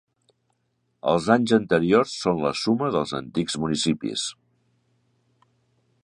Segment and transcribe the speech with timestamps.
[1.11, 4.27] Els anys anteriors són la suma dels antics municipis.